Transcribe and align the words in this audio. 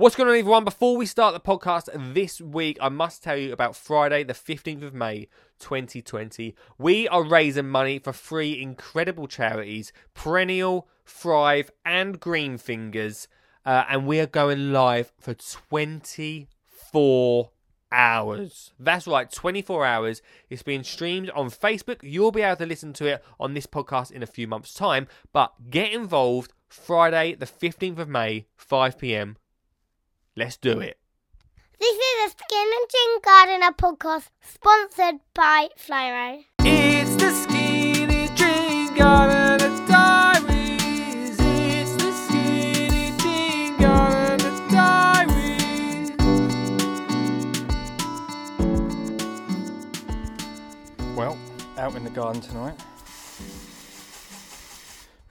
What's 0.00 0.16
going 0.16 0.30
on, 0.30 0.38
everyone? 0.38 0.64
Before 0.64 0.96
we 0.96 1.04
start 1.04 1.34
the 1.34 1.40
podcast 1.40 2.14
this 2.14 2.40
week, 2.40 2.78
I 2.80 2.88
must 2.88 3.22
tell 3.22 3.36
you 3.36 3.52
about 3.52 3.76
Friday, 3.76 4.24
the 4.24 4.32
15th 4.32 4.82
of 4.82 4.94
May, 4.94 5.28
2020. 5.58 6.54
We 6.78 7.06
are 7.08 7.22
raising 7.22 7.68
money 7.68 7.98
for 7.98 8.10
three 8.10 8.62
incredible 8.62 9.26
charities 9.26 9.92
Perennial, 10.14 10.88
Thrive, 11.04 11.70
and 11.84 12.18
Green 12.18 12.56
Fingers. 12.56 13.28
Uh, 13.66 13.84
and 13.90 14.06
we 14.06 14.18
are 14.20 14.26
going 14.26 14.72
live 14.72 15.12
for 15.20 15.34
24 15.34 17.50
hours. 17.92 18.72
That's 18.78 19.06
right, 19.06 19.30
24 19.30 19.84
hours. 19.84 20.22
It's 20.48 20.62
being 20.62 20.82
streamed 20.82 21.28
on 21.32 21.50
Facebook. 21.50 21.98
You'll 22.00 22.32
be 22.32 22.40
able 22.40 22.56
to 22.56 22.64
listen 22.64 22.94
to 22.94 23.04
it 23.04 23.22
on 23.38 23.52
this 23.52 23.66
podcast 23.66 24.12
in 24.12 24.22
a 24.22 24.26
few 24.26 24.48
months' 24.48 24.72
time. 24.72 25.08
But 25.34 25.52
get 25.68 25.92
involved 25.92 26.54
Friday, 26.70 27.34
the 27.34 27.44
15th 27.44 27.98
of 27.98 28.08
May, 28.08 28.46
5 28.56 28.96
pm. 28.96 29.36
Let's 30.40 30.56
do 30.56 30.80
it. 30.80 30.96
This 31.78 31.94
is 31.94 32.26
a 32.26 32.30
Skin 32.30 32.70
and 32.78 32.88
Chin 32.88 33.20
Gardener 33.22 33.72
podcast 33.72 34.30
sponsored 34.40 35.20
by 35.34 35.68
Flymo. 35.78 36.44
It's 36.60 37.14
the 37.16 37.30
Skinny 37.30 38.30
Jean 38.34 38.94
Gardener 38.96 39.58
Diaries. 39.86 41.36
It's 41.38 41.94
the 42.02 42.12
Skinny 42.24 43.12
Jean 43.18 43.76
Gardener 43.76 44.68
Diaries. 44.70 46.10
Well, 51.14 51.36
out 51.76 51.94
in 51.96 52.04
the 52.04 52.08
garden 52.08 52.40
tonight. 52.40 52.80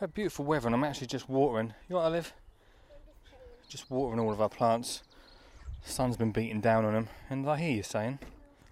Had 0.00 0.12
beautiful 0.12 0.44
weather, 0.44 0.68
and 0.68 0.74
I'm 0.74 0.84
actually 0.84 1.06
just 1.06 1.30
watering. 1.30 1.68
You 1.88 1.94
know 1.94 1.96
where 1.96 2.04
I 2.04 2.10
live? 2.10 2.34
Just 3.70 3.90
watering 3.90 4.18
all 4.18 4.32
of 4.32 4.40
our 4.40 4.48
plants. 4.48 5.02
Sun's 5.82 6.16
been 6.16 6.32
beating 6.32 6.60
down 6.60 6.84
on 6.84 6.92
them, 6.92 7.08
and 7.30 7.48
I 7.48 7.56
hear 7.56 7.76
you 7.76 7.82
saying, 7.82 8.18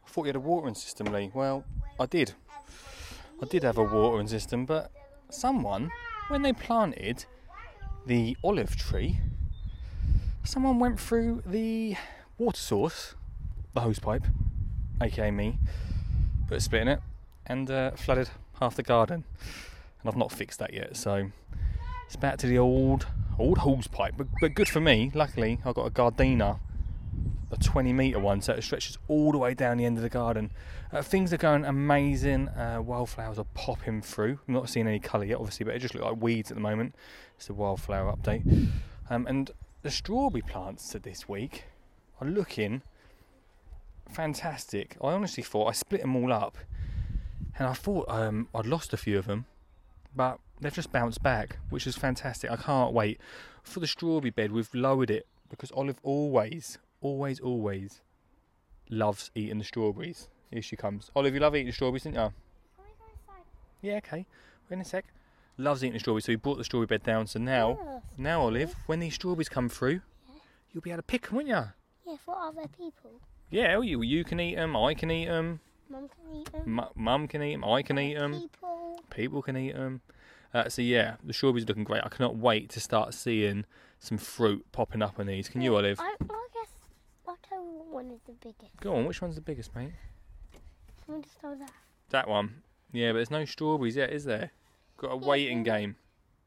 "I 0.05 0.09
thought 0.09 0.23
you 0.23 0.29
had 0.29 0.37
a 0.37 0.41
watering 0.41 0.75
system, 0.75 1.07
Lee." 1.07 1.31
Well, 1.35 1.65
I 1.99 2.07
did. 2.07 2.35
I 3.43 3.47
did 3.47 3.63
have 3.63 3.79
a 3.79 3.83
watering 3.83 4.29
system, 4.29 4.65
but 4.67 4.91
someone, 5.31 5.91
when 6.29 6.43
they 6.43 6.53
planted 6.53 7.25
the 8.07 8.37
olive 8.43 8.77
tree, 8.77 9.19
someone 10.45 10.79
went 10.79 11.01
through 11.01 11.43
the 11.45 11.97
water 12.39 12.61
source, 12.61 13.15
the 13.75 13.81
hose 13.81 13.99
pipe, 13.99 14.25
aka 15.01 15.31
me, 15.31 15.59
put 16.49 16.57
a 16.57 16.61
split 16.61 16.83
in 16.83 16.89
it, 16.89 17.01
and 17.47 17.71
uh, 17.71 17.91
flooded 17.93 18.31
half 18.61 18.77
the 18.77 18.83
garden. 18.83 19.25
And 20.01 20.09
I've 20.09 20.17
not 20.17 20.33
fixed 20.33 20.59
that 20.61 20.73
yet, 20.73 20.97
so 20.97 21.31
it's 22.07 22.17
back 22.17 22.39
to 22.39 22.47
the 22.47 22.59
old 22.59 23.07
old 23.39 23.59
hose 23.59 23.87
pipe. 23.87 24.15
But, 24.17 24.29
but 24.41 24.55
good 24.55 24.69
for 24.69 24.81
me. 24.81 25.11
Luckily, 25.15 25.61
I've 25.65 25.75
got 25.75 25.87
a 25.87 25.91
Gardena, 25.91 26.59
a 27.51 27.57
20 27.57 27.93
metre 27.93 28.19
one, 28.19 28.41
so 28.41 28.53
it 28.53 28.63
stretches 28.63 28.99
all 29.09 29.33
the 29.33 29.39
way 29.39 29.55
down 29.55 29.77
the 29.77 29.85
end 29.85 29.97
of 29.97 30.03
the 30.03 30.09
garden. 30.09 30.51
Uh, 30.93 31.03
things 31.03 31.33
are 31.33 31.37
going 31.37 31.65
amazing. 31.65 32.49
Uh, 32.49 32.81
wildflowers 32.83 33.39
are 33.39 33.47
popping 33.55 34.03
through. 34.03 34.39
I'm 34.47 34.55
not 34.55 34.69
seeing 34.69 34.87
any 34.87 34.99
colour 34.99 35.25
yet, 35.25 35.39
obviously, 35.39 35.65
but 35.65 35.75
it 35.75 35.79
just 35.79 35.95
looks 35.95 36.05
like 36.05 36.21
weeds 36.21 36.51
at 36.51 36.57
the 36.57 36.61
moment. 36.61 36.95
It's 37.37 37.49
a 37.49 37.55
wildflower 37.55 38.13
update. 38.13 38.69
Um, 39.09 39.27
and 39.27 39.51
the 39.83 39.91
strawberry 39.91 40.43
plants 40.43 40.95
this 41.03 41.29
week 41.29 41.65
are 42.21 42.27
looking 42.27 42.83
fantastic. 44.11 44.97
I 45.03 45.13
honestly 45.13 45.43
thought 45.43 45.69
I 45.69 45.73
split 45.73 46.01
them 46.01 46.17
all 46.17 46.33
up, 46.33 46.57
and 47.59 47.69
I 47.69 47.73
thought 47.73 48.07
um, 48.09 48.49
I'd 48.55 48.67
lost 48.67 48.93
a 48.93 48.97
few 48.97 49.19
of 49.19 49.27
them, 49.27 49.47
but 50.15 50.39
they've 50.61 50.75
just 50.75 50.93
bounced 50.93 51.23
back, 51.23 51.59
which 51.71 51.87
is 51.87 51.97
fantastic. 51.97 52.51
I 52.51 52.57
can't 52.57 52.93
wait 52.93 53.21
for 53.63 53.81
the 53.81 53.87
strawberry 53.87 54.31
bed. 54.31 54.53
We've 54.53 54.75
lowered 54.75 55.11
it 55.11 55.27
because 55.49 55.71
Olive 55.73 56.01
always, 56.03 56.79
always, 57.01 57.41
always 57.41 58.01
loves 58.91 59.31
eating 59.35 59.59
the 59.59 59.65
strawberries. 59.65 60.29
Here 60.51 60.63
she 60.63 60.77
comes. 60.77 61.11
Olive, 61.17 61.35
you 61.35 61.41
love 61.41 61.57
eating 61.57 61.73
strawberries, 61.73 62.05
didn't 62.05 62.17
you? 62.17 62.33
Yeah, 63.83 63.97
okay. 63.99 64.27
Wait 64.71 64.75
in 64.75 64.81
a 64.81 64.85
sec. 64.85 65.05
Loves 65.59 65.83
eating 65.83 65.95
the 65.95 66.01
strawberries, 66.01 66.25
so 66.25 66.33
we 66.33 66.37
brought 66.37 66.59
the 66.59 66.65
strawberry 66.65 66.87
bed 66.87 67.03
down. 67.03 67.27
So 67.27 67.39
now, 67.39 67.79
Yes. 67.83 68.03
now 68.19 68.43
Olive, 68.43 68.75
when 68.87 69.01
these 69.01 69.15
strawberries 69.15 69.49
come 69.49 69.69
through, 69.69 70.01
you'll 70.73 70.83
be 70.83 70.91
able 70.91 70.99
to 70.99 71.03
pick 71.03 71.27
them, 71.29 71.37
won't 71.37 71.49
you? 71.49 71.65
Yeah, 72.07 72.17
for 72.25 72.37
other 72.37 72.69
people. 72.77 73.21
Yeah, 73.51 73.75
well, 73.75 73.85
you 73.85 74.03
you 74.03 74.25
can 74.25 74.41
eat 74.41 74.57
them. 74.57 74.77
I 74.77 74.95
can 74.95 75.11
eat 75.11 75.27
them. 75.27 75.61
Mum 75.89 76.09
can 76.09 76.35
eat 76.41 76.53
them. 76.53 76.79
M- 76.81 76.89
Mum 76.97 77.29
can 77.29 77.43
eat 77.43 77.53
them. 77.55 77.65
I 77.65 77.83
can 77.83 77.99
eat 77.99 78.15
them. 78.15 78.33
People. 78.33 79.01
People 79.11 79.43
can 79.43 79.57
eat 79.57 79.75
them. 79.75 80.01
Uh, 80.53 80.69
so 80.69 80.83
yeah, 80.83 81.17
the 81.25 81.33
strawberries 81.33 81.65
are 81.65 81.69
looking 81.69 81.85
great. 81.85 82.03
I 82.05 82.09
cannot 82.09 82.37
wait 82.37 82.71
to 82.71 82.81
start 82.81 83.15
seeing 83.15 83.65
some 83.99 84.19
fruit 84.19 84.65
popping 84.73 85.03
up 85.03 85.19
on 85.19 85.27
these. 85.27 85.49
Can 85.49 85.61
you, 85.63 85.77
Olive? 85.77 86.01
I, 86.01 86.15
I 86.21 86.47
guess 86.55 86.71
I'll 87.29 87.39
tell 87.49 87.63
you 87.63 87.71
what 87.71 87.87
one 88.05 88.11
is 88.11 88.16
the 88.27 88.33
biggest. 88.41 88.77
Go 88.81 88.97
on. 88.97 89.07
Which 89.07 89.23
one's 89.23 89.35
the 89.37 89.41
biggest, 89.41 89.75
mate? 89.75 89.93
I'm 91.09 91.23
just 91.23 91.41
tell 91.41 91.57
that. 91.57 91.71
That 92.11 92.29
one. 92.29 92.63
Yeah, 92.93 93.11
but 93.11 93.17
there's 93.19 93.31
no 93.31 93.45
strawberries 93.45 93.97
yet, 93.97 94.11
is 94.13 94.25
there? 94.25 94.51
Got 94.97 95.13
a 95.13 95.21
Yeah, 95.21 95.27
waiting 95.27 95.63
game. 95.63 95.97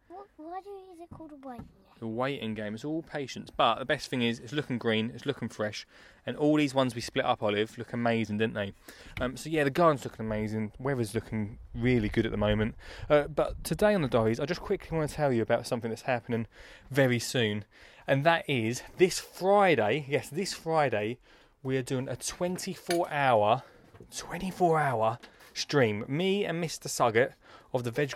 What, 0.07 0.27
why 0.37 0.59
do 0.61 0.69
is 0.93 0.99
it 1.01 1.09
called 1.15 1.31
a 1.31 1.47
waiting 1.47 1.65
game? 1.65 1.75
The 1.99 2.07
waiting 2.07 2.53
game. 2.53 2.73
It's 2.75 2.85
all 2.85 3.01
patience. 3.03 3.49
But 3.55 3.79
the 3.79 3.85
best 3.85 4.09
thing 4.09 4.21
is, 4.21 4.39
it's 4.39 4.53
looking 4.53 4.77
green. 4.77 5.11
It's 5.13 5.25
looking 5.25 5.49
fresh. 5.49 5.85
And 6.25 6.37
all 6.37 6.55
these 6.55 6.73
ones 6.73 6.95
we 6.95 7.01
split 7.01 7.25
up, 7.25 7.43
Olive, 7.43 7.77
look 7.77 7.91
amazing, 7.91 8.37
didn't 8.37 8.53
they? 8.53 8.73
Um, 9.19 9.35
so 9.35 9.49
yeah, 9.49 9.65
the 9.65 9.69
garden's 9.69 10.05
looking 10.05 10.25
amazing. 10.25 10.71
Weather's 10.79 11.13
looking 11.13 11.59
really 11.75 12.07
good 12.07 12.25
at 12.25 12.31
the 12.31 12.37
moment. 12.37 12.75
Uh, 13.09 13.23
but 13.23 13.63
today 13.65 13.93
on 13.93 14.01
the 14.01 14.07
diaries, 14.07 14.39
I 14.39 14.45
just 14.45 14.61
quickly 14.61 14.97
want 14.97 15.09
to 15.09 15.15
tell 15.15 15.33
you 15.33 15.41
about 15.41 15.67
something 15.67 15.89
that's 15.89 16.03
happening 16.03 16.47
very 16.89 17.19
soon, 17.19 17.65
and 18.07 18.23
that 18.23 18.49
is 18.49 18.81
this 18.97 19.19
Friday. 19.19 20.05
Yes, 20.07 20.29
this 20.29 20.53
Friday, 20.53 21.17
we 21.63 21.77
are 21.77 21.81
doing 21.81 22.07
a 22.07 22.15
24-hour, 22.15 23.63
24-hour 24.11 25.19
stream. 25.53 26.05
Me 26.07 26.45
and 26.45 26.63
Mr. 26.63 26.87
Suggett 26.87 27.33
of 27.73 27.83
the 27.83 27.91
Veg. 27.91 28.13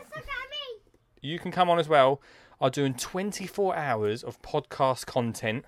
You 1.22 1.40
can 1.40 1.52
come 1.52 1.70
on 1.70 1.80
as 1.80 1.90
well. 1.90 2.22
Are 2.62 2.70
doing 2.70 2.94
24 2.94 3.76
hours 3.76 4.24
of 4.24 4.42
podcast 4.42 5.06
content 5.06 5.66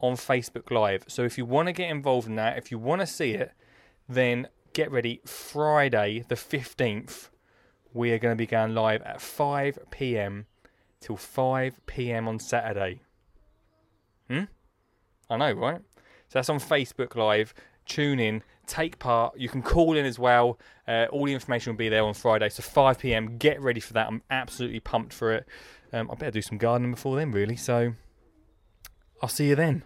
on 0.00 0.14
Facebook 0.14 0.70
Live. 0.70 1.04
So 1.08 1.24
if 1.24 1.36
you 1.36 1.44
want 1.44 1.68
to 1.68 1.72
get 1.72 1.90
involved 1.90 2.26
in 2.26 2.36
that, 2.36 2.56
if 2.56 2.70
you 2.70 2.78
want 2.78 3.00
to 3.00 3.06
see 3.06 3.32
it, 3.32 3.52
then 4.08 4.48
get 4.72 4.90
ready. 4.90 5.20
Friday, 5.26 6.24
the 6.28 6.34
15th, 6.34 7.28
we 7.92 8.12
are 8.12 8.18
going 8.18 8.32
to 8.32 8.36
be 8.38 8.46
going 8.46 8.74
live 8.74 9.02
at 9.02 9.20
5 9.20 9.78
pm 9.90 10.46
till 11.00 11.16
5 11.16 11.86
pm 11.86 12.28
on 12.28 12.38
Saturday. 12.38 13.00
Hmm? 14.30 14.44
I 15.28 15.36
know, 15.36 15.52
right? 15.52 15.80
So 16.28 16.38
that's 16.38 16.50
on 16.50 16.60
Facebook 16.60 17.16
Live. 17.16 17.54
Tune 17.86 18.20
in, 18.20 18.42
take 18.66 18.98
part. 18.98 19.38
You 19.38 19.48
can 19.48 19.62
call 19.62 19.96
in 19.96 20.04
as 20.04 20.18
well. 20.18 20.58
Uh, 20.86 21.06
all 21.10 21.24
the 21.24 21.32
information 21.32 21.72
will 21.72 21.78
be 21.78 21.88
there 21.88 22.04
on 22.04 22.12
Friday. 22.14 22.50
So 22.50 22.62
5 22.62 22.98
pm. 22.98 23.38
Get 23.38 23.60
ready 23.62 23.80
for 23.80 23.94
that. 23.94 24.06
I'm 24.08 24.22
absolutely 24.30 24.80
pumped 24.80 25.14
for 25.14 25.32
it. 25.32 25.46
Um, 25.92 26.10
I 26.10 26.14
better 26.14 26.32
do 26.32 26.42
some 26.42 26.58
gardening 26.58 26.92
before 26.92 27.16
then, 27.16 27.32
really. 27.32 27.56
So 27.56 27.94
I'll 29.22 29.28
see 29.30 29.48
you 29.48 29.54
then. 29.54 29.84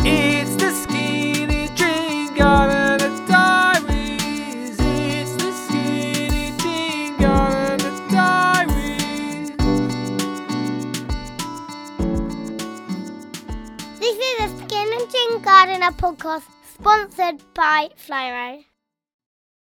It's 0.00 0.56
the 0.56 0.70
Skinny 0.72 1.68
Jean 1.76 2.34
Gardener 2.34 3.26
Diaries. 3.28 4.76
It's 4.80 5.36
the 5.36 5.52
Skinny 5.52 6.52
Jean 6.58 7.16
Gardener 7.18 8.08
Diaries. 8.10 9.50
This 14.00 14.16
is 14.18 14.40
a 14.40 14.48
Skin 14.48 14.50
and 14.50 14.50
Chin 14.50 14.53
Gardener 15.44 15.90
podcast 15.90 16.44
sponsored 16.72 17.42
by 17.52 17.90
Flymo. 17.98 18.64